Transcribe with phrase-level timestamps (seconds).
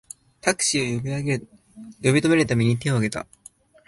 [0.41, 1.07] タクシーを呼
[2.11, 3.27] び止めるために手をあげた